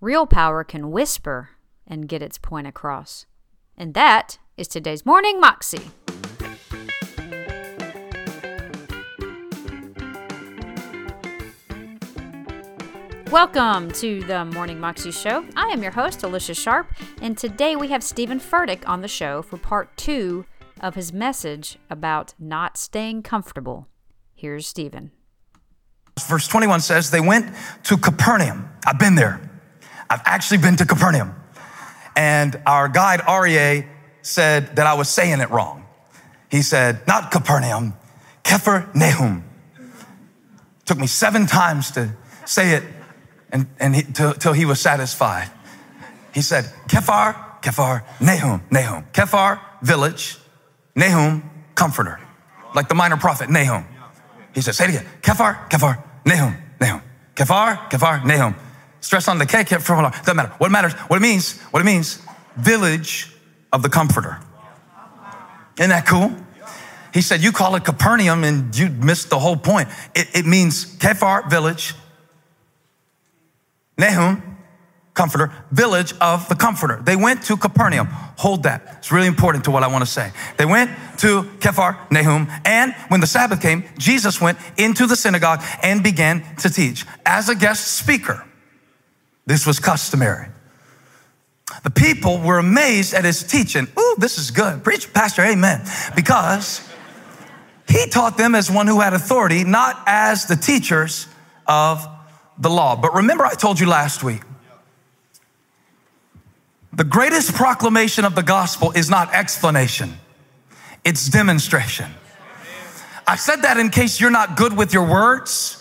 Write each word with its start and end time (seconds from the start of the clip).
Real 0.00 0.28
power 0.28 0.62
can 0.62 0.92
whisper 0.92 1.50
and 1.84 2.06
get 2.08 2.22
its 2.22 2.38
point 2.38 2.68
across. 2.68 3.26
And 3.76 3.94
that 3.94 4.38
is 4.56 4.68
today's 4.68 5.04
Morning 5.04 5.40
Moxie. 5.40 5.90
Welcome 13.32 13.90
to 13.94 14.22
the 14.22 14.44
Morning 14.52 14.78
Moxie 14.78 15.10
Show. 15.10 15.44
I 15.56 15.66
am 15.70 15.82
your 15.82 15.90
host, 15.90 16.22
Alicia 16.22 16.54
Sharp, 16.54 16.92
and 17.20 17.36
today 17.36 17.74
we 17.74 17.88
have 17.88 18.04
Steven 18.04 18.38
Furtick 18.38 18.88
on 18.88 19.00
the 19.00 19.08
show 19.08 19.42
for 19.42 19.56
part 19.56 19.96
two 19.96 20.46
of 20.80 20.94
his 20.94 21.12
message 21.12 21.76
about 21.90 22.34
not 22.38 22.76
staying 22.76 23.24
comfortable. 23.24 23.88
Here's 24.32 24.64
Steven. 24.64 25.10
Verse 26.20 26.46
21 26.46 26.82
says, 26.82 27.10
They 27.10 27.20
went 27.20 27.52
to 27.82 27.96
Capernaum. 27.96 28.68
I've 28.86 29.00
been 29.00 29.16
there. 29.16 29.47
I've 30.10 30.22
actually 30.24 30.58
been 30.58 30.76
to 30.76 30.86
Capernaum. 30.86 31.34
And 32.16 32.60
our 32.66 32.88
guide, 32.88 33.20
Aryeh, 33.20 33.86
said 34.22 34.76
that 34.76 34.86
I 34.86 34.94
was 34.94 35.08
saying 35.08 35.40
it 35.40 35.50
wrong. 35.50 35.86
He 36.50 36.62
said, 36.62 37.06
Not 37.06 37.30
Capernaum, 37.30 37.94
Kephar 38.42 38.94
Nahum. 38.94 39.44
Took 40.86 40.98
me 40.98 41.06
seven 41.06 41.46
times 41.46 41.90
to 41.92 42.14
say 42.46 42.72
it 42.72 42.82
and, 43.50 43.66
and 43.78 43.94
he, 43.94 44.02
till, 44.02 44.34
till 44.34 44.52
he 44.52 44.64
was 44.64 44.80
satisfied. 44.80 45.50
He 46.34 46.42
said, 46.42 46.64
Kephar, 46.88 47.60
Kephar, 47.60 48.04
Nahum, 48.20 48.62
Nahum. 48.70 49.04
Kephar, 49.12 49.60
village, 49.82 50.38
Nahum, 50.94 51.48
comforter. 51.74 52.20
Like 52.74 52.88
the 52.88 52.94
minor 52.94 53.16
prophet, 53.16 53.48
Nahum. 53.50 53.84
He 54.54 54.60
said, 54.60 54.74
say 54.74 54.84
it 54.84 54.90
again. 54.90 55.06
Kephar, 55.22 55.68
Kephar, 55.70 56.02
Nahum, 56.24 56.56
Nahum. 56.80 57.02
Kephar, 57.34 57.90
Kephar, 57.90 58.24
Nahum. 58.24 58.54
Stress 59.00 59.28
on 59.28 59.38
the 59.38 59.46
K, 59.46 59.64
Kephar, 59.64 60.10
doesn't 60.10 60.36
matter. 60.36 60.52
What 60.58 60.70
matters, 60.70 60.92
what 60.94 61.16
it 61.16 61.22
means, 61.22 61.58
what 61.70 61.80
it 61.80 61.84
means, 61.84 62.20
village 62.56 63.32
of 63.72 63.82
the 63.82 63.88
comforter. 63.88 64.38
Isn't 65.78 65.90
that 65.90 66.06
cool? 66.06 66.34
He 67.14 67.22
said, 67.22 67.42
you 67.42 67.52
call 67.52 67.74
it 67.76 67.84
Capernaum 67.84 68.44
and 68.44 68.76
you 68.76 68.88
missed 68.88 69.30
the 69.30 69.38
whole 69.38 69.56
point. 69.56 69.88
It, 70.14 70.28
it 70.34 70.46
means 70.46 70.96
Kephar, 70.96 71.48
village, 71.48 71.94
Nahum, 73.96 74.56
comforter, 75.14 75.52
village 75.72 76.14
of 76.20 76.48
the 76.48 76.54
comforter. 76.54 77.00
They 77.02 77.16
went 77.16 77.42
to 77.44 77.56
Capernaum. 77.56 78.06
Hold 78.36 78.62
that. 78.64 78.98
It's 78.98 79.10
really 79.10 79.26
important 79.26 79.64
to 79.64 79.70
what 79.72 79.82
I 79.82 79.88
want 79.88 80.04
to 80.04 80.10
say. 80.10 80.30
They 80.56 80.64
went 80.64 80.90
to 81.18 81.42
Kephar 81.58 82.10
Nahum, 82.12 82.46
and 82.64 82.94
when 83.08 83.20
the 83.20 83.26
Sabbath 83.26 83.60
came, 83.60 83.82
Jesus 83.98 84.40
went 84.40 84.58
into 84.76 85.06
the 85.06 85.16
synagogue 85.16 85.62
and 85.82 86.04
began 86.04 86.44
to 86.58 86.70
teach 86.70 87.04
as 87.26 87.48
a 87.48 87.56
guest 87.56 87.96
speaker. 87.96 88.44
This 89.48 89.66
was 89.66 89.80
customary. 89.80 90.46
The 91.82 91.90
people 91.90 92.38
were 92.38 92.58
amazed 92.58 93.14
at 93.14 93.24
his 93.24 93.42
teaching. 93.42 93.88
Ooh, 93.98 94.14
this 94.18 94.36
is 94.36 94.50
good. 94.50 94.84
Preach, 94.84 95.10
Pastor, 95.14 95.42
amen. 95.42 95.80
Because 96.14 96.86
he 97.88 98.06
taught 98.08 98.36
them 98.36 98.54
as 98.54 98.70
one 98.70 98.86
who 98.86 99.00
had 99.00 99.14
authority, 99.14 99.64
not 99.64 100.02
as 100.06 100.44
the 100.44 100.54
teachers 100.54 101.28
of 101.66 102.06
the 102.58 102.68
law. 102.68 102.94
But 102.94 103.14
remember, 103.14 103.46
I 103.46 103.54
told 103.54 103.80
you 103.80 103.86
last 103.86 104.22
week 104.22 104.42
the 106.92 107.04
greatest 107.04 107.54
proclamation 107.54 108.26
of 108.26 108.34
the 108.34 108.42
gospel 108.42 108.92
is 108.92 109.08
not 109.08 109.32
explanation, 109.32 110.12
it's 111.06 111.26
demonstration. 111.30 112.10
I 113.26 113.36
said 113.36 113.62
that 113.62 113.78
in 113.78 113.88
case 113.88 114.20
you're 114.20 114.30
not 114.30 114.58
good 114.58 114.76
with 114.76 114.92
your 114.92 115.06
words. 115.06 115.77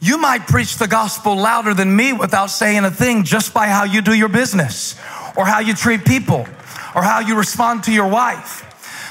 You 0.00 0.18
might 0.18 0.46
preach 0.46 0.76
the 0.76 0.86
gospel 0.86 1.36
louder 1.36 1.74
than 1.74 1.94
me 1.94 2.12
without 2.12 2.50
saying 2.50 2.84
a 2.84 2.90
thing 2.90 3.24
just 3.24 3.52
by 3.52 3.66
how 3.66 3.84
you 3.84 4.00
do 4.00 4.14
your 4.14 4.28
business 4.28 4.94
or 5.36 5.44
how 5.44 5.58
you 5.60 5.74
treat 5.74 6.04
people 6.04 6.46
or 6.94 7.02
how 7.02 7.20
you 7.20 7.36
respond 7.36 7.84
to 7.84 7.92
your 7.92 8.08
wife. 8.08 8.64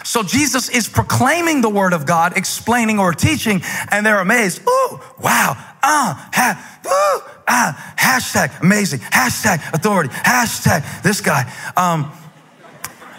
So 0.05 0.23
Jesus 0.23 0.69
is 0.69 0.87
proclaiming 0.87 1.59
the 1.59 1.69
word 1.69 1.91
of 1.91 2.05
God, 2.05 2.37
explaining 2.37 2.97
or 2.97 3.11
teaching, 3.11 3.61
and 3.91 4.05
they're 4.05 4.21
amazed. 4.21 4.61
Ooh, 4.61 5.01
wow, 5.21 5.57
ah, 5.83 5.83
uh, 5.83 6.29
ha, 6.33 6.79
ooh, 6.85 7.41
ah, 7.45 7.95
hashtag 7.97 8.61
amazing, 8.61 8.99
hashtag 8.99 9.57
authority, 9.73 10.09
hashtag 10.09 11.03
this 11.03 11.19
guy. 11.19 11.51
Um, 11.75 12.09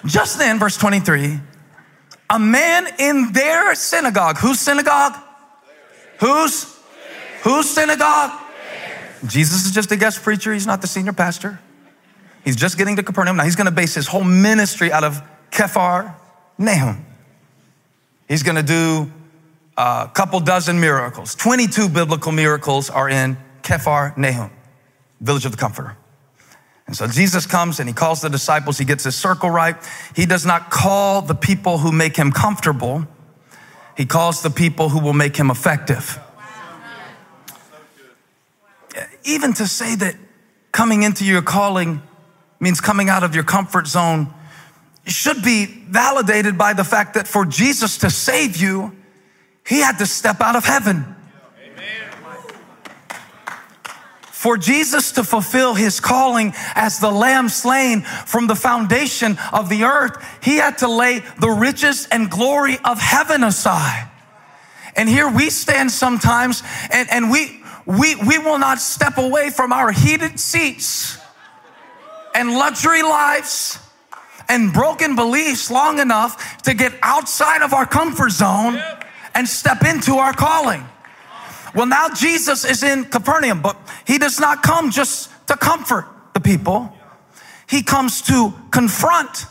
just 0.07 0.39
then, 0.39 0.59
verse 0.59 0.79
23, 0.79 1.39
a 2.31 2.39
man 2.39 2.87
in 2.99 3.33
their 3.33 3.75
synagogue, 3.75 4.39
whose 4.39 4.59
synagogue? 4.59 5.15
Whose? 6.21 6.78
Whose 7.49 7.71
synagogue? 7.71 8.39
Jesus 9.27 9.65
is 9.65 9.73
just 9.73 9.91
a 9.91 9.97
guest 9.97 10.23
preacher. 10.23 10.53
He's 10.53 10.67
not 10.67 10.83
the 10.83 10.87
senior 10.87 11.15
pastor. 11.15 11.59
He's 12.45 12.57
just 12.57 12.77
getting 12.77 12.97
to 12.97 13.03
Capernaum. 13.03 13.39
Now 13.39 13.45
he's 13.45 13.57
going 13.57 13.65
to 13.65 13.73
base 13.73 13.95
his 13.95 14.07
whole 14.07 14.23
ministry 14.23 14.93
out 14.93 15.03
of 15.03 15.23
Kephar 15.51 16.15
Nahum. 16.59 17.07
He's 18.29 18.43
going 18.43 18.57
to 18.57 18.63
do 18.63 19.11
a 19.79 20.11
couple 20.13 20.41
dozen 20.41 20.79
miracles. 20.79 21.35
22 21.37 21.89
biblical 21.89 22.33
miracles 22.33 22.91
are 22.91 23.09
in 23.09 23.39
Kephar 23.63 24.15
Nahum, 24.19 24.51
village 25.23 25.47
of 25.47 25.53
the 25.53 25.59
comforter. 25.59 25.97
And 26.87 26.95
so 26.95 27.07
Jesus 27.07 27.47
comes 27.47 27.81
and 27.81 27.89
he 27.89 27.95
calls 27.95 28.21
the 28.21 28.29
disciples. 28.29 28.77
He 28.77 28.85
gets 28.85 29.05
his 29.05 29.17
circle 29.17 29.49
right. 29.49 29.77
He 30.15 30.27
does 30.27 30.45
not 30.45 30.69
call 30.69 31.23
the 31.23 31.35
people 31.35 31.79
who 31.79 31.93
make 31.93 32.15
him 32.15 32.31
comfortable. 32.31 33.07
He 33.97 34.05
calls 34.05 34.43
the 34.43 34.51
people 34.51 34.91
who 34.91 35.01
will 35.01 35.15
make 35.15 35.35
him 35.35 35.51
effective. 35.51 36.21
Even 39.29 39.53
to 39.53 39.67
say 39.67 39.95
that 39.95 40.17
coming 40.73 41.03
into 41.03 41.23
your 41.23 41.43
calling 41.43 42.01
means 42.61 42.81
coming 42.81 43.11
out 43.11 43.23
of 43.23 43.35
your 43.35 43.45
comfort 43.45 43.87
zone 43.87 44.33
should 45.05 45.43
be 45.43 45.67
validated 45.67 46.57
by 46.57 46.73
the 46.73 46.83
fact 46.83 47.13
that 47.13 47.29
for 47.29 47.45
Jesus 47.45 47.99
to 47.99 48.09
save 48.09 48.57
you, 48.57 48.97
he 49.67 49.81
had 49.81 49.99
to 49.99 50.07
step 50.07 50.41
out 50.41 50.57
of 50.57 50.65
heaven. 50.65 51.15
For 54.23 54.57
Jesus 54.57 55.13
to 55.13 55.25
fulfill 55.25 55.75
his 55.75 56.01
calling 56.01 56.55
as 56.75 56.99
the 56.99 57.11
lamb 57.11 57.51
slain 57.51 58.01
from 58.03 58.47
the 58.47 58.55
foundation 58.55 59.37
of 59.53 59.69
the 59.69 59.85
earth, 59.85 60.25
he 60.43 60.57
had 60.57 60.79
to 60.79 60.89
lay 60.89 61.19
the 61.39 61.51
riches 61.51 62.09
and 62.11 62.31
glory 62.31 62.79
of 62.83 62.99
heaven 62.99 63.45
aside. 63.45 64.09
And 64.97 65.09
here 65.09 65.29
we 65.29 65.51
stand 65.51 65.91
sometimes 65.91 66.63
and, 66.91 67.11
and 67.11 67.31
we, 67.31 67.58
we, 67.89 68.17
we 68.17 68.37
will 68.37 68.59
not 68.59 68.81
step 68.81 69.17
away 69.17 69.49
from 69.49 69.73
our 69.73 69.91
heated 69.91 70.39
seats 70.39 71.17
and 72.35 72.51
luxury 72.51 73.03
lives 73.03 73.79
and 74.47 74.75
broken 74.75 75.17
beliefs 75.17 75.71
long 75.71 75.99
enough 75.99 76.63
to 76.65 76.75
get 76.75 76.93
outside 77.03 77.63
of 77.63 77.73
our 77.73 77.87
comfort 77.87 78.31
zone 78.31 78.79
and 79.35 79.49
step 79.49 79.85
into 79.85 80.17
our 80.17 80.35
calling. 80.35 80.85
Well, 81.75 81.87
now 81.87 82.11
Jesus 82.11 82.67
is 82.67 82.83
in 82.83 83.07
Capernaum, 83.07 83.63
but 83.63 83.79
he 84.07 84.19
does 84.19 84.39
not 84.39 84.63
come 84.63 84.91
just 84.91 85.31
to 85.47 85.57
comfort 85.57 86.07
the 86.35 86.41
people. 86.41 86.95
He 87.71 87.83
comes 87.83 88.21
to 88.23 88.53
confront 88.71 89.47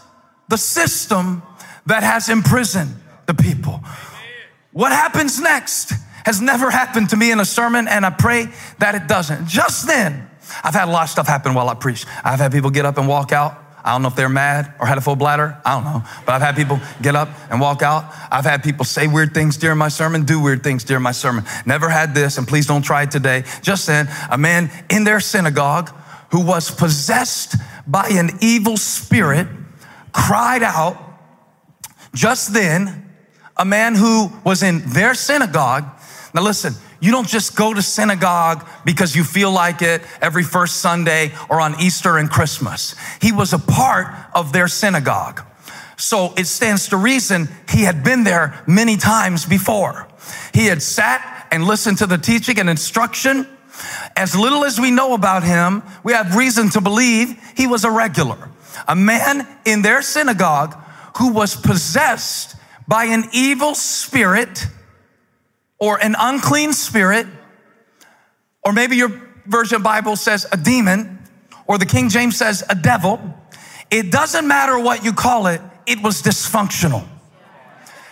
the 0.47 0.57
system 0.57 1.41
that 1.87 2.03
has 2.03 2.29
imprisoned 2.29 2.95
the 3.25 3.33
people. 3.33 3.83
What 4.73 4.91
happens 4.91 5.39
next 5.39 5.93
has 6.27 6.41
never 6.41 6.69
happened 6.69 7.09
to 7.09 7.17
me 7.17 7.31
in 7.31 7.39
a 7.39 7.45
sermon, 7.45 7.87
and 7.87 8.05
I 8.05 8.11
pray 8.11 8.49
that 8.79 8.93
it 8.93 9.07
doesn't. 9.07 9.47
Just 9.47 9.87
then, 9.87 10.29
I've 10.63 10.75
had 10.75 10.87
a 10.87 10.91
lot 10.91 11.03
of 11.03 11.09
stuff 11.09 11.27
happen 11.27 11.53
while 11.53 11.69
I 11.69 11.73
preach. 11.73 12.05
I've 12.23 12.39
had 12.39 12.51
people 12.51 12.69
get 12.69 12.85
up 12.85 12.97
and 12.97 13.07
walk 13.07 13.31
out 13.31 13.63
I 13.87 13.91
don't 13.91 14.01
know 14.01 14.09
if 14.09 14.17
they're 14.17 14.27
mad 14.27 14.73
or 14.81 14.85
had 14.85 14.97
a 14.97 15.01
full 15.01 15.15
bladder. 15.15 15.57
I 15.63 15.75
don't 15.75 15.85
know. 15.85 16.03
But 16.25 16.33
I've 16.35 16.41
had 16.41 16.57
people 16.57 16.81
get 17.01 17.15
up 17.15 17.29
and 17.49 17.61
walk 17.61 17.81
out. 17.81 18.03
I've 18.29 18.43
had 18.43 18.61
people 18.61 18.83
say 18.83 19.07
weird 19.07 19.33
things 19.33 19.55
during 19.55 19.77
my 19.77 19.87
sermon, 19.87 20.25
do 20.25 20.41
weird 20.41 20.61
things 20.61 20.83
during 20.83 21.03
my 21.03 21.13
sermon. 21.13 21.45
Never 21.65 21.87
had 21.87 22.13
this, 22.13 22.37
and 22.37 22.45
please 22.45 22.67
don't 22.67 22.81
try 22.81 23.03
it 23.03 23.11
today. 23.11 23.45
Just 23.61 23.87
then, 23.87 24.09
a 24.29 24.37
man 24.37 24.69
in 24.89 25.05
their 25.05 25.21
synagogue 25.21 25.89
who 26.31 26.45
was 26.45 26.69
possessed 26.69 27.55
by 27.87 28.09
an 28.09 28.31
evil 28.41 28.75
spirit 28.75 29.47
cried 30.11 30.63
out. 30.63 31.01
Just 32.13 32.53
then, 32.53 33.09
a 33.55 33.63
man 33.63 33.95
who 33.95 34.33
was 34.43 34.63
in 34.63 34.81
their 34.89 35.13
synagogue. 35.13 35.85
Now, 36.37 36.43
listen, 36.43 36.75
you 36.99 37.09
don't 37.09 37.27
just 37.27 37.55
go 37.55 37.73
to 37.73 37.81
synagogue 37.81 38.63
because 38.85 39.15
you 39.15 39.23
feel 39.23 39.51
like 39.51 39.81
it 39.81 40.03
every 40.21 40.43
first 40.43 40.77
Sunday 40.77 41.33
or 41.49 41.59
on 41.59 41.81
Easter 41.81 42.19
and 42.19 42.29
Christmas. 42.29 42.93
He 43.19 43.31
was 43.31 43.53
a 43.53 43.57
part 43.57 44.13
of 44.35 44.53
their 44.53 44.67
synagogue. 44.67 45.41
So 45.95 46.35
it 46.37 46.45
stands 46.45 46.89
to 46.89 46.97
reason 46.97 47.49
he 47.67 47.85
had 47.85 48.03
been 48.03 48.23
there 48.23 48.63
many 48.67 48.97
times 48.97 49.47
before. 49.47 50.07
He 50.53 50.67
had 50.67 50.83
sat 50.83 51.47
and 51.51 51.63
listened 51.63 51.97
to 51.97 52.05
the 52.05 52.19
teaching 52.19 52.59
and 52.59 52.69
instruction. 52.69 53.47
As 54.15 54.35
little 54.35 54.63
as 54.63 54.79
we 54.79 54.91
know 54.91 55.15
about 55.15 55.43
him, 55.43 55.81
we 56.03 56.13
have 56.13 56.35
reason 56.35 56.69
to 56.69 56.81
believe 56.81 57.35
he 57.57 57.65
was 57.65 57.83
a 57.83 57.89
regular, 57.89 58.51
a 58.87 58.95
man 58.95 59.47
in 59.65 59.81
their 59.81 60.03
synagogue 60.03 60.77
who 61.17 61.33
was 61.33 61.55
possessed 61.55 62.55
by 62.87 63.05
an 63.05 63.23
evil 63.33 63.73
spirit 63.73 64.67
or 65.79 66.01
an 66.01 66.15
unclean 66.17 66.73
spirit, 66.73 67.27
or 68.63 68.73
maybe 68.73 68.95
your 68.95 69.21
version 69.45 69.81
Bible 69.81 70.15
says 70.15 70.45
a 70.51 70.57
demon, 70.57 71.19
or 71.65 71.77
the 71.77 71.85
King 71.85 72.09
James 72.09 72.37
says 72.37 72.63
a 72.69 72.75
devil, 72.75 73.19
it 73.89 74.11
doesn't 74.11 74.47
matter 74.47 74.79
what 74.79 75.03
you 75.03 75.13
call 75.13 75.47
it, 75.47 75.61
it 75.85 76.01
was 76.01 76.21
dysfunctional. 76.21 77.07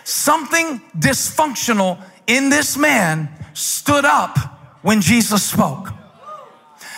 Something 0.04 0.80
dysfunctional 0.96 2.02
in 2.26 2.48
this 2.48 2.76
man 2.76 3.28
stood 3.54 4.04
up 4.04 4.38
when 4.82 5.00
Jesus 5.00 5.42
spoke. 5.42 5.88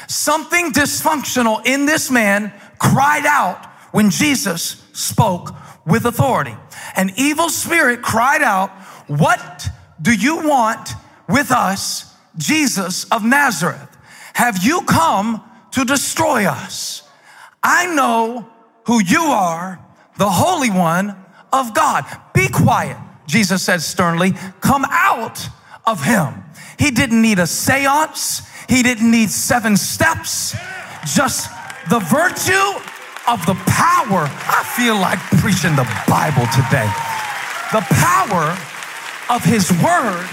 Something 0.09 0.73
dysfunctional 0.73 1.67
in 1.67 1.87
this 1.87 2.11
man 2.11 2.53
cried 2.79 3.26
out 3.26 3.65
when 3.93 4.11
Jesus 4.11 4.82
spoke 4.93 5.55
with 5.87 6.05
authority. 6.05 6.55
An 6.97 7.12
evil 7.17 7.49
spirit 7.49 8.03
cried 8.03 8.43
out, 8.43 8.70
What 9.06 9.69
do 10.00 10.12
you 10.12 10.48
want 10.48 10.90
with 11.28 11.50
us, 11.50 12.14
Jesus 12.36 13.04
of 13.04 13.24
Nazareth? 13.24 13.96
Have 14.34 14.64
you 14.64 14.82
come 14.82 15.42
to 15.72 15.84
destroy 15.84 16.46
us? 16.46 17.02
I 17.62 17.92
know 17.94 18.48
who 18.84 19.02
you 19.02 19.22
are, 19.22 19.80
the 20.16 20.28
Holy 20.28 20.70
One 20.70 21.16
of 21.52 21.74
God. 21.74 22.04
Be 22.32 22.48
quiet, 22.48 22.96
Jesus 23.26 23.62
said 23.62 23.82
sternly. 23.82 24.32
Come 24.60 24.84
out 24.88 25.48
of 25.86 26.04
him. 26.04 26.44
He 26.78 26.90
didn't 26.90 27.20
need 27.20 27.38
a 27.38 27.46
seance. 27.46 28.42
He 28.68 28.82
didn't 28.82 29.10
need 29.10 29.30
seven 29.30 29.76
steps. 29.76 30.56
Just 31.14 31.50
the 31.90 31.98
virtue 31.98 32.80
of 33.26 33.44
the 33.46 33.54
power. 33.66 34.28
I 34.30 34.62
feel 34.76 34.94
like 34.94 35.18
preaching 35.42 35.74
the 35.74 35.88
Bible 36.06 36.46
today. 36.54 36.88
The 37.72 37.84
power 37.90 38.56
of 39.30 39.44
his 39.44 39.70
word 39.82 40.28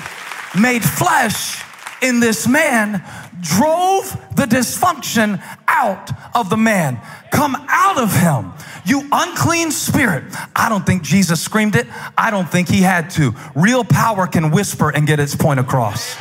made 0.59 0.83
flesh 0.83 1.63
in 2.01 2.19
this 2.19 2.47
man 2.47 3.03
drove 3.41 4.11
the 4.35 4.45
dysfunction 4.45 5.41
out 5.67 6.09
of 6.35 6.49
the 6.49 6.57
man. 6.57 6.99
Come 7.31 7.55
out 7.67 7.97
of 7.97 8.15
him, 8.15 8.53
you 8.85 9.07
unclean 9.11 9.71
spirit. 9.71 10.23
I 10.55 10.69
don't 10.69 10.85
think 10.85 11.03
Jesus 11.03 11.41
screamed 11.41 11.75
it. 11.75 11.87
I 12.17 12.31
don't 12.31 12.49
think 12.49 12.69
he 12.69 12.81
had 12.81 13.09
to. 13.11 13.35
Real 13.55 13.83
power 13.83 14.27
can 14.27 14.51
whisper 14.51 14.89
and 14.89 15.05
get 15.05 15.19
its 15.19 15.35
point 15.35 15.59
across. 15.59 16.15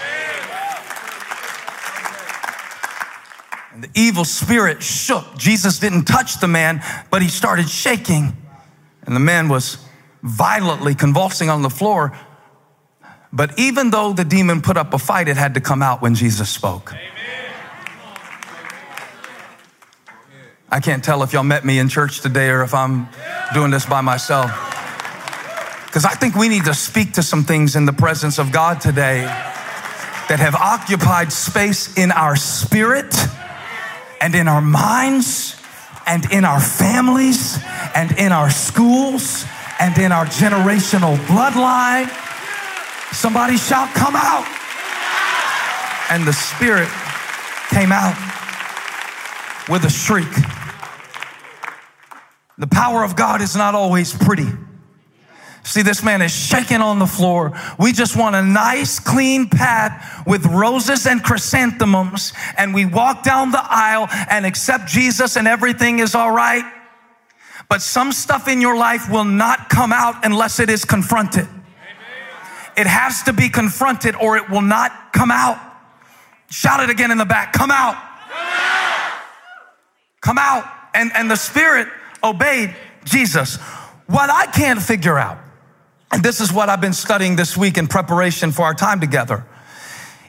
And 3.72 3.82
the 3.82 3.90
evil 3.94 4.24
spirit 4.24 4.82
shook. 4.82 5.36
Jesus 5.36 5.78
didn't 5.78 6.04
touch 6.04 6.40
the 6.40 6.48
man, 6.48 6.82
but 7.10 7.22
he 7.22 7.28
started 7.28 7.68
shaking. 7.68 8.36
And 9.02 9.14
the 9.14 9.20
man 9.20 9.48
was 9.48 9.78
violently 10.22 10.94
convulsing 10.94 11.50
on 11.50 11.62
the 11.62 11.70
floor. 11.70 12.16
But 13.34 13.58
even 13.58 13.90
though 13.90 14.12
the 14.12 14.24
demon 14.24 14.62
put 14.62 14.76
up 14.76 14.94
a 14.94 14.98
fight, 14.98 15.26
it 15.26 15.36
had 15.36 15.54
to 15.54 15.60
come 15.60 15.82
out 15.82 16.00
when 16.00 16.14
Jesus 16.14 16.48
spoke. 16.48 16.94
I 20.70 20.78
can't 20.78 21.02
tell 21.02 21.24
if 21.24 21.32
y'all 21.32 21.42
met 21.42 21.64
me 21.64 21.80
in 21.80 21.88
church 21.88 22.20
today 22.20 22.48
or 22.50 22.62
if 22.62 22.74
I'm 22.74 23.08
doing 23.52 23.72
this 23.72 23.86
by 23.86 24.02
myself. 24.02 24.50
Because 25.86 26.04
I 26.04 26.14
think 26.14 26.36
we 26.36 26.48
need 26.48 26.64
to 26.66 26.74
speak 26.74 27.14
to 27.14 27.24
some 27.24 27.42
things 27.42 27.74
in 27.74 27.86
the 27.86 27.92
presence 27.92 28.38
of 28.38 28.52
God 28.52 28.80
today 28.80 29.22
that 29.22 30.38
have 30.38 30.54
occupied 30.54 31.32
space 31.32 31.96
in 31.96 32.12
our 32.12 32.36
spirit 32.36 33.14
and 34.20 34.36
in 34.36 34.46
our 34.46 34.62
minds 34.62 35.60
and 36.06 36.30
in 36.32 36.44
our 36.44 36.60
families 36.60 37.58
and 37.96 38.12
in 38.12 38.30
our 38.30 38.50
schools 38.50 39.44
and 39.80 39.98
in 39.98 40.12
our 40.12 40.24
generational 40.26 41.16
bloodline. 41.26 42.23
Somebody 43.14 43.56
shout, 43.56 43.94
Come 43.94 44.16
out. 44.16 44.46
And 46.10 46.26
the 46.26 46.32
Spirit 46.32 46.88
came 47.70 47.92
out 47.92 48.14
with 49.68 49.84
a 49.84 49.90
shriek. 49.90 50.28
The 52.58 52.66
power 52.66 53.02
of 53.02 53.16
God 53.16 53.40
is 53.40 53.56
not 53.56 53.74
always 53.74 54.12
pretty. 54.12 54.48
See, 55.62 55.80
this 55.80 56.02
man 56.02 56.20
is 56.20 56.30
shaking 56.30 56.82
on 56.82 56.98
the 56.98 57.06
floor. 57.06 57.58
We 57.78 57.92
just 57.92 58.16
want 58.16 58.36
a 58.36 58.42
nice, 58.42 59.00
clean 59.00 59.48
path 59.48 60.22
with 60.26 60.44
roses 60.44 61.06
and 61.06 61.22
chrysanthemums, 61.22 62.34
and 62.58 62.74
we 62.74 62.84
walk 62.84 63.22
down 63.22 63.50
the 63.50 63.62
aisle 63.62 64.06
and 64.28 64.44
accept 64.44 64.86
Jesus, 64.86 65.36
and 65.36 65.48
everything 65.48 66.00
is 66.00 66.14
all 66.14 66.30
right. 66.30 66.70
But 67.70 67.80
some 67.80 68.12
stuff 68.12 68.46
in 68.46 68.60
your 68.60 68.76
life 68.76 69.10
will 69.10 69.24
not 69.24 69.70
come 69.70 69.92
out 69.92 70.24
unless 70.24 70.60
it 70.60 70.68
is 70.68 70.84
confronted. 70.84 71.48
It 72.76 72.86
has 72.86 73.22
to 73.24 73.32
be 73.32 73.48
confronted 73.48 74.14
or 74.16 74.36
it 74.36 74.50
will 74.50 74.62
not 74.62 75.12
come 75.12 75.30
out. 75.30 75.58
Shout 76.50 76.80
it 76.80 76.90
again 76.90 77.10
in 77.10 77.18
the 77.18 77.24
back. 77.24 77.52
Come 77.52 77.70
out. 77.70 77.96
Come 80.20 80.38
out. 80.38 80.64
And, 80.94 81.10
and 81.14 81.30
the 81.30 81.36
Spirit 81.36 81.88
obeyed 82.22 82.74
Jesus. 83.04 83.56
What 84.06 84.30
I 84.30 84.46
can't 84.46 84.80
figure 84.80 85.18
out 85.18 85.38
and 86.14 86.22
this 86.22 86.40
is 86.40 86.52
what 86.52 86.68
I've 86.68 86.80
been 86.80 86.92
studying 86.92 87.34
this 87.34 87.56
week 87.56 87.76
in 87.76 87.88
preparation 87.88 88.52
for 88.52 88.62
our 88.62 88.72
time 88.72 89.00
together, 89.00 89.44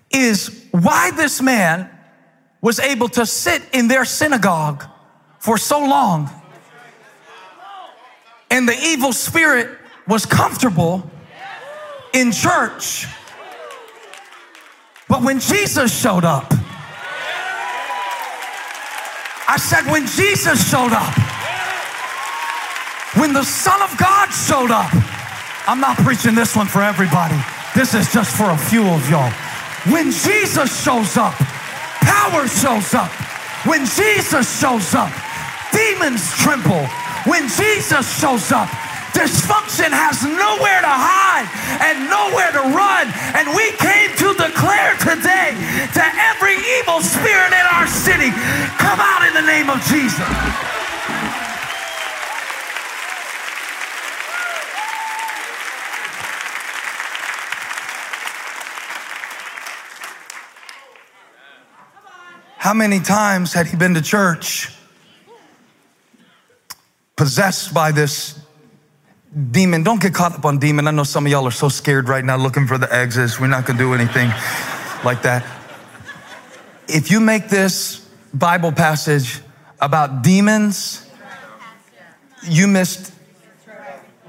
is 0.09 0.65
why 0.71 1.11
this 1.11 1.43
man 1.43 1.87
was 2.59 2.79
able 2.79 3.07
to 3.09 3.23
sit 3.23 3.61
in 3.71 3.87
their 3.87 4.03
synagogue 4.03 4.83
for 5.37 5.59
so 5.59 5.79
long 5.79 6.27
and 8.49 8.67
the 8.67 8.73
evil 8.73 9.13
spirit 9.13 9.77
was 10.07 10.25
comfortable 10.25 11.07
in 12.15 12.31
church. 12.31 13.05
But 15.09 15.21
when 15.21 15.39
Jesus 15.39 15.91
showed 15.91 16.23
up, 16.23 16.47
I 19.47 19.57
said, 19.57 19.85
when 19.91 20.07
Jesus 20.07 20.57
showed 20.69 20.93
up, 20.95 21.13
when 23.19 23.33
the 23.33 23.43
Son 23.43 23.81
of 23.81 23.95
God 23.97 24.29
showed 24.31 24.71
up, 24.71 24.89
I'm 25.67 25.79
not 25.79 25.97
preaching 25.97 26.35
this 26.35 26.55
one 26.55 26.67
for 26.67 26.81
everybody. 26.81 27.37
This 27.75 27.93
is 27.93 28.11
just 28.11 28.35
for 28.35 28.49
a 28.49 28.57
few 28.57 28.87
of 28.87 29.09
y'all. 29.09 29.31
When 29.91 30.11
Jesus 30.11 30.71
shows 30.83 31.17
up, 31.17 31.35
power 32.01 32.47
shows 32.47 32.93
up. 32.93 33.11
When 33.67 33.85
Jesus 33.85 34.59
shows 34.59 34.95
up, 34.95 35.11
demons 35.71 36.31
tremble. 36.37 36.87
When 37.27 37.47
Jesus 37.49 38.07
shows 38.19 38.51
up, 38.51 38.69
dysfunction 39.15 39.95
has 39.95 40.19
nowhere 40.27 40.81
to 40.83 40.91
hide 40.91 41.47
and 41.79 42.11
nowhere 42.11 42.51
to 42.51 42.63
run. 42.75 43.07
And 43.31 43.55
we 43.55 43.71
came 43.79 44.11
to 44.19 44.35
declare 44.35 44.93
today 44.99 45.55
to 45.95 46.03
every 46.35 46.59
evil 46.77 46.99
spirit 46.99 47.55
in 47.55 47.65
our 47.71 47.87
city, 47.87 48.29
come 48.75 48.99
out 48.99 49.23
in 49.23 49.33
the 49.33 49.47
name 49.47 49.71
of 49.71 49.79
Jesus. 49.87 50.27
How 62.57 62.73
many 62.73 62.99
times 62.99 63.53
had 63.53 63.67
he 63.67 63.77
been 63.77 63.93
to 63.93 64.01
church 64.01 64.73
possessed 67.15 67.73
by 67.73 67.91
this 67.91 68.44
demon? 69.51 69.83
Don't 69.83 70.01
get 70.01 70.13
caught 70.13 70.33
up 70.33 70.45
on 70.45 70.59
demon. 70.59 70.87
I 70.87 70.91
know 70.91 71.03
some 71.03 71.25
of 71.25 71.31
y'all 71.31 71.47
are 71.47 71.51
so 71.51 71.69
scared 71.69 72.07
right 72.07 72.23
now 72.23 72.37
looking 72.37 72.67
for 72.67 72.77
the 72.77 72.93
exits. 72.93 73.39
We're 73.39 73.47
not 73.47 73.65
going 73.65 73.77
to 73.77 73.83
do 73.83 73.93
anything 73.93 74.29
like 75.03 75.23
that. 75.23 75.45
If 76.87 77.11
you 77.11 77.19
make 77.19 77.49
this 77.49 78.07
Bible 78.33 78.71
passage 78.71 79.41
about 79.81 80.23
demons, 80.23 81.09
you 82.43 82.67
missed 82.67 83.11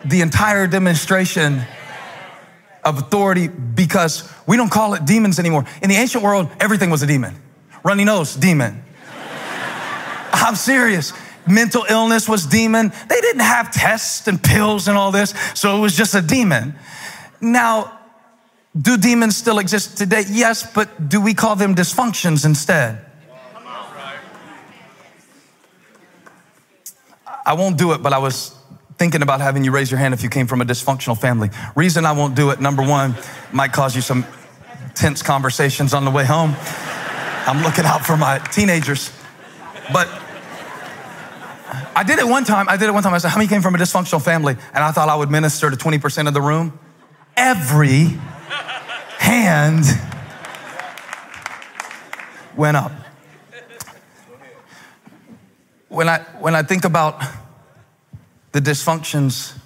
the 0.04 0.20
entire 0.20 0.66
demonstration 0.66 1.62
of 2.84 2.98
authority 2.98 3.48
because 3.48 4.32
we 4.46 4.56
don't 4.56 4.70
call 4.70 4.94
it 4.94 5.04
demons 5.04 5.38
anymore. 5.38 5.64
In 5.82 5.88
the 5.88 5.96
ancient 5.96 6.22
world, 6.22 6.48
everything 6.60 6.90
was 6.90 7.02
a 7.02 7.06
demon. 7.06 7.34
Runny 7.82 8.04
nose, 8.04 8.34
demon. 8.34 8.82
I'm 10.32 10.54
serious. 10.54 11.12
Mental 11.46 11.84
illness 11.88 12.28
was 12.28 12.46
demon. 12.46 12.92
They 13.08 13.20
didn't 13.20 13.42
have 13.42 13.70
tests 13.72 14.26
and 14.26 14.42
pills 14.42 14.88
and 14.88 14.96
all 14.98 15.12
this, 15.12 15.34
so 15.54 15.76
it 15.76 15.80
was 15.80 15.96
just 15.96 16.14
a 16.14 16.22
demon. 16.22 16.74
Now, 17.40 17.98
do 18.80 18.96
demons 18.96 19.36
still 19.36 19.58
exist 19.58 19.96
today? 19.96 20.24
Yes, 20.28 20.70
but 20.72 21.08
do 21.08 21.20
we 21.20 21.34
call 21.34 21.56
them 21.56 21.74
dysfunctions 21.74 22.44
instead? 22.44 23.00
I 27.46 27.52
won't 27.52 27.78
do 27.78 27.92
it, 27.92 28.02
but 28.02 28.12
I 28.12 28.18
was 28.18 28.56
thinking 28.98 29.22
about 29.22 29.40
having 29.40 29.62
you 29.62 29.70
raise 29.70 29.90
your 29.90 29.98
hand 29.98 30.14
if 30.14 30.22
you 30.22 30.28
came 30.28 30.48
from 30.48 30.60
a 30.60 30.64
dysfunctional 30.64 31.18
family. 31.18 31.50
Reason 31.76 32.04
I 32.04 32.12
won't 32.12 32.34
do 32.34 32.50
it, 32.50 32.60
number 32.60 32.82
one, 32.82 33.14
might 33.52 33.72
cause 33.72 33.94
you 33.94 34.02
some 34.02 34.26
tense 34.94 35.22
conversations 35.22 35.94
on 35.94 36.04
the 36.04 36.10
way 36.10 36.24
home. 36.24 36.56
I'm 37.46 37.62
looking 37.62 37.84
out 37.84 38.04
for 38.04 38.16
my 38.16 38.38
teenagers. 38.38 39.12
But 39.92 40.08
I 41.96 42.02
did 42.02 42.18
it 42.18 42.28
one 42.28 42.44
time. 42.44 42.68
I 42.68 42.76
did 42.76 42.88
it 42.88 42.92
one 42.92 43.02
time. 43.02 43.14
I 43.14 43.18
said, 43.18 43.30
How 43.30 43.38
many 43.38 43.48
came 43.48 43.62
from 43.62 43.74
a 43.74 43.78
dysfunctional 43.78 44.22
family? 44.22 44.54
And 44.74 44.84
I 44.84 44.92
thought 44.92 45.08
I 45.08 45.16
would 45.16 45.30
minister 45.30 45.70
to 45.70 45.76
20% 45.76 46.28
of 46.28 46.34
the 46.34 46.42
room. 46.42 46.78
Every 47.36 48.18
hand 49.18 49.84
went 52.54 52.76
up. 52.76 52.92
when 55.88 56.08
I, 56.08 56.18
when 56.40 56.54
I 56.54 56.62
think 56.62 56.84
about 56.84 57.22
the 58.52 58.60
dysfunctions 58.60 59.56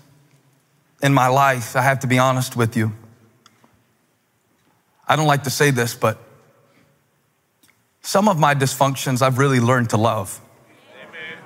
in 1.02 1.12
my 1.12 1.26
life, 1.26 1.74
I 1.74 1.82
have 1.82 1.98
to 2.00 2.06
be 2.06 2.18
honest 2.18 2.54
with 2.54 2.76
you. 2.76 2.92
I 5.08 5.16
don't 5.16 5.26
like 5.26 5.42
to 5.42 5.50
say 5.50 5.72
this, 5.72 5.96
but 5.96 6.18
some 8.02 8.28
of 8.28 8.38
my 8.38 8.54
dysfunctions 8.54 9.20
I've 9.20 9.38
really 9.38 9.58
learned 9.58 9.90
to 9.90 9.96
love. 9.96 10.40
Amen. 11.02 11.38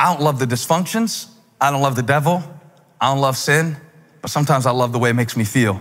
I 0.00 0.04
don't 0.04 0.22
love 0.22 0.38
the 0.38 0.46
dysfunctions. 0.46 1.28
I 1.60 1.70
don't 1.70 1.82
love 1.82 1.94
the 1.94 2.02
devil. 2.02 2.42
I 2.98 3.12
don't 3.12 3.20
love 3.20 3.36
sin, 3.36 3.76
but 4.22 4.30
sometimes 4.30 4.64
I 4.64 4.70
love 4.70 4.92
the 4.92 4.98
way 4.98 5.10
it 5.10 5.14
makes 5.14 5.36
me 5.36 5.44
feel. 5.44 5.78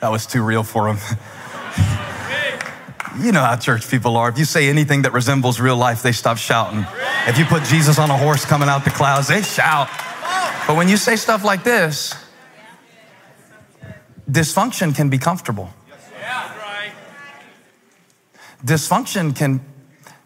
That 0.00 0.10
was 0.10 0.26
too 0.26 0.42
real 0.42 0.62
for 0.62 0.88
him. 0.88 0.98
you 3.24 3.32
know 3.32 3.40
how 3.40 3.56
church 3.56 3.90
people 3.90 4.18
are. 4.18 4.28
If 4.28 4.38
you 4.38 4.44
say 4.44 4.68
anything 4.68 5.00
that 5.02 5.14
resembles 5.14 5.58
real 5.58 5.78
life, 5.78 6.02
they 6.02 6.12
stop 6.12 6.36
shouting. 6.36 6.84
If 7.26 7.38
you 7.38 7.46
put 7.46 7.64
Jesus 7.64 7.98
on 7.98 8.10
a 8.10 8.18
horse 8.18 8.44
coming 8.44 8.68
out 8.68 8.84
the 8.84 8.90
clouds, 8.90 9.28
they 9.28 9.40
shout. 9.40 9.88
But 10.66 10.76
when 10.76 10.90
you 10.90 10.98
say 10.98 11.16
stuff 11.16 11.44
like 11.44 11.64
this, 11.64 12.14
dysfunction 14.30 14.94
can 14.94 15.08
be 15.08 15.16
comfortable. 15.16 15.70
Dysfunction 18.62 19.34
can 19.34 19.62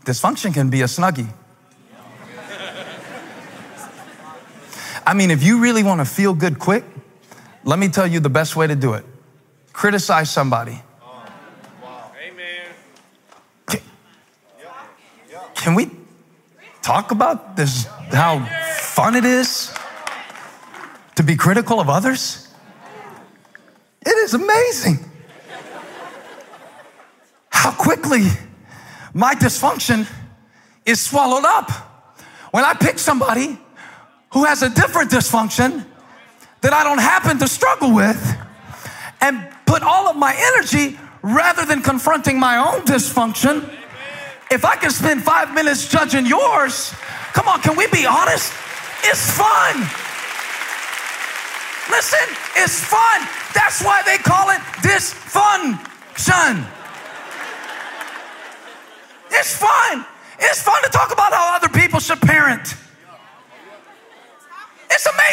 dysfunction 0.04 0.52
can 0.52 0.68
be 0.68 0.82
a 0.82 0.86
snuggie. 0.86 1.32
I 5.06 5.14
mean, 5.14 5.30
if 5.30 5.44
you 5.44 5.60
really 5.60 5.84
want 5.84 6.00
to 6.00 6.04
feel 6.04 6.34
good 6.34 6.58
quick, 6.58 6.84
let 7.62 7.78
me 7.78 7.88
tell 7.88 8.08
you 8.08 8.18
the 8.18 8.28
best 8.28 8.56
way 8.56 8.66
to 8.66 8.74
do 8.74 8.94
it. 8.94 9.04
Criticize 9.72 10.30
somebody. 10.30 10.82
Can, 15.54 15.74
we 15.74 15.90
talk 16.80 17.10
about 17.10 17.56
this 17.56 17.86
how 18.12 18.44
fun 18.78 19.16
it 19.16 19.24
is 19.24 19.72
to 21.16 21.24
be 21.24 21.34
critical 21.34 21.80
of 21.80 21.88
others? 21.88 22.48
It 24.04 24.16
is 24.16 24.34
amazing 24.34 24.98
how 27.50 27.72
quickly 27.72 28.28
my 29.12 29.34
dysfunction 29.34 30.08
is 30.84 31.00
swallowed 31.00 31.44
up. 31.44 31.70
When 32.52 32.64
I 32.64 32.74
pick 32.74 33.00
somebody 33.00 33.58
who 34.36 34.44
has 34.44 34.60
a 34.60 34.68
different 34.68 35.10
dysfunction 35.10 35.82
that 36.60 36.74
I 36.74 36.84
don't 36.84 37.00
happen 37.00 37.38
to 37.38 37.48
struggle 37.48 37.94
with 37.94 38.20
and 39.22 39.48
put 39.64 39.82
all 39.82 40.08
of 40.08 40.16
my 40.16 40.36
energy 40.36 41.00
rather 41.22 41.64
than 41.64 41.80
confronting 41.80 42.38
my 42.38 42.58
own 42.58 42.82
dysfunction, 42.84 43.64
if 44.50 44.62
I 44.66 44.76
can 44.76 44.90
spend 44.90 45.22
five 45.22 45.54
minutes 45.54 45.88
judging 45.88 46.26
yours, 46.26 46.92
come 47.32 47.48
on, 47.48 47.62
can 47.62 47.78
we 47.78 47.86
be 47.86 48.04
honest? 48.04 48.52
It's 49.04 49.24
fun. 49.32 49.74
Listen, 51.88 52.28
it's 52.60 52.84
fun. 52.84 53.26
That's 53.54 53.82
why 53.82 54.02
they 54.04 54.18
call 54.18 54.50
it 54.50 54.60
dysfunction. 54.84 56.60
It's 59.32 59.56
fun. 59.56 60.04
It's 60.38 60.60
fun 60.60 60.82
to 60.82 60.90
talk 60.90 61.10
about 61.10 61.32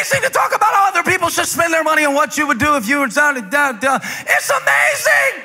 amazing 0.04 0.28
to 0.28 0.32
talk 0.32 0.54
about 0.54 0.72
how 0.74 0.88
other 0.88 1.02
people 1.02 1.28
should 1.28 1.46
spend 1.46 1.72
their 1.72 1.84
money 1.84 2.04
on 2.04 2.14
what 2.14 2.36
you 2.36 2.46
would 2.46 2.58
do 2.58 2.76
if 2.76 2.88
you 2.88 2.98
were 2.98 3.06
down, 3.06 3.48
down, 3.50 3.78
down. 3.78 4.00
It's 4.02 4.50
amazing. 4.50 5.44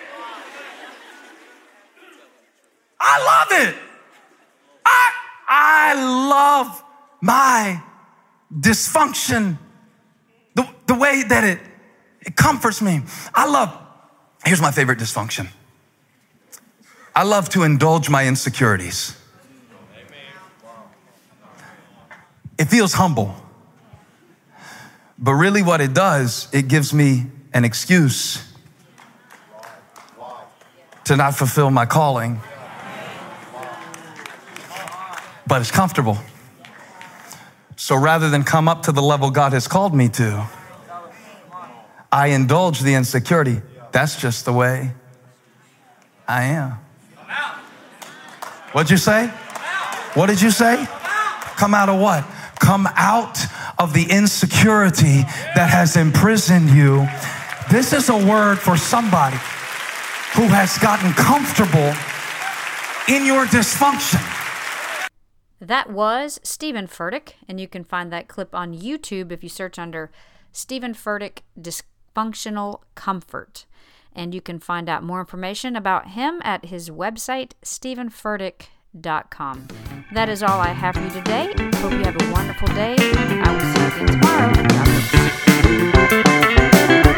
I 3.00 3.24
love 3.24 3.68
it. 3.68 3.76
I, 4.86 5.12
I 5.48 6.28
love 6.30 6.84
my 7.22 7.82
dysfunction, 8.54 9.58
the, 10.56 10.68
the 10.88 10.96
way 10.96 11.24
that 11.24 11.44
it, 11.44 11.60
it 12.22 12.36
comforts 12.36 12.82
me. 12.82 13.02
I 13.34 13.50
love, 13.50 13.78
here's 14.46 14.62
my 14.62 14.72
favorite 14.72 15.00
dysfunction 15.00 15.48
I 17.16 17.24
love 17.24 17.50
to 17.50 17.64
indulge 17.64 18.10
my 18.10 18.28
insecurities. 18.28 19.16
It 22.58 22.66
feels 22.66 22.94
humble. 22.94 23.36
But 25.22 25.34
really, 25.34 25.62
what 25.62 25.82
it 25.82 25.94
does, 25.94 26.48
it 26.54 26.70
gives 26.70 26.94
me 26.94 27.26
an 27.54 27.66
excuse 27.66 28.42
to 31.04 31.18
not 31.18 31.36
fulfill 31.36 31.72
my 31.72 31.86
calling. 31.86 32.40
But 35.46 35.62
it's 35.62 35.72
comfortable. 35.72 36.18
So 37.76 37.96
rather 37.96 38.30
than 38.30 38.44
come 38.44 38.70
up 38.70 38.84
to 38.84 38.92
the 38.92 39.02
level 39.02 39.30
God 39.32 39.52
has 39.54 39.68
called 39.68 39.94
me 39.94 40.08
to, 40.10 40.48
I 42.12 42.28
indulge 42.28 42.80
the 42.80 42.94
insecurity. 42.94 43.62
That's 43.92 44.22
just 44.22 44.46
the 44.46 44.54
way 44.54 44.94
I 46.28 46.44
am. 46.44 46.74
What'd 48.72 48.92
you 48.92 48.98
say? 48.98 49.28
What 50.14 50.28
did 50.28 50.42
you 50.42 50.52
say? 50.52 50.88
Come 51.58 51.74
out 51.74 51.90
of 51.90 52.00
what? 52.00 52.24
Come 52.60 52.88
out 52.96 53.38
of 53.80 53.94
the 53.94 54.04
insecurity 54.12 55.24
that 55.56 55.70
has 55.70 55.96
imprisoned 55.96 56.70
you. 56.70 57.08
This 57.72 57.94
is 57.94 58.10
a 58.10 58.18
word 58.18 58.60
for 58.60 58.76
somebody 58.76 59.38
who 60.36 60.48
has 60.48 60.78
gotten 60.78 61.14
comfortable 61.14 61.94
in 63.08 63.26
your 63.26 63.46
dysfunction. 63.46 64.22
That 65.62 65.90
was 65.90 66.40
Steven 66.44 66.88
Furtick, 66.88 67.34
and 67.48 67.60
you 67.60 67.68
can 67.68 67.84
find 67.84 68.12
that 68.12 68.28
clip 68.28 68.54
on 68.54 68.74
YouTube 68.74 69.32
if 69.32 69.44
you 69.44 69.50
search 69.50 69.80
under 69.80 70.12
Steven 70.52 70.94
Furtick 70.94 71.40
Dysfunctional 71.60 72.82
Comfort. 72.96 73.66
And 74.14 74.34
you 74.34 74.42
can 74.42 74.60
find 74.60 74.90
out 74.90 75.04
more 75.04 75.20
information 75.20 75.76
about 75.76 76.10
him 76.10 76.42
at 76.44 76.66
his 76.66 76.90
website, 76.90 77.52
stevenfurtick.com 77.64 78.68
www.thebrandingcoach.com. 78.96 79.68
That 80.14 80.30
is 80.30 80.44
all 80.44 80.60
I 80.60 80.70
have 80.70 80.96
for 80.96 81.02
you 81.02 81.10
today. 81.10 81.54
Hope 81.78 81.92
you 81.92 82.04
have 82.04 82.20
a 82.22 82.32
wonderful 82.32 82.68
day. 82.70 82.96
I 82.98 83.52
will 83.52 83.60
see 83.60 83.80
you 83.80 83.88
again 83.88 84.20
tomorrow. 86.94 87.09